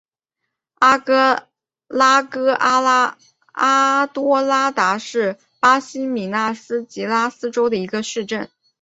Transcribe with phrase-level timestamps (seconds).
[1.91, 2.57] 拉戈
[3.53, 8.49] 阿多拉达是巴西米纳斯吉拉斯州的一个市镇。